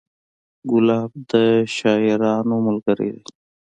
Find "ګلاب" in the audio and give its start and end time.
0.69-1.11